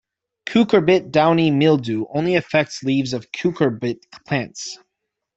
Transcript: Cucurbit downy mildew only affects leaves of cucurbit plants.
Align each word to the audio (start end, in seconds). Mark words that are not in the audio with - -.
Cucurbit 0.47 1.11
downy 1.11 1.51
mildew 1.51 2.05
only 2.11 2.33
affects 2.33 2.81
leaves 2.81 3.13
of 3.13 3.31
cucurbit 3.31 3.99
plants. 4.25 4.79